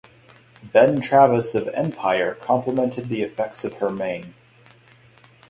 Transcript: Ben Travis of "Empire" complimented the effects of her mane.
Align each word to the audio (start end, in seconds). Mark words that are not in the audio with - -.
Ben 0.73 0.99
Travis 0.99 1.53
of 1.53 1.67
"Empire" 1.75 2.33
complimented 2.41 3.07
the 3.07 3.21
effects 3.21 3.63
of 3.63 3.73
her 3.73 3.91
mane. 3.91 4.33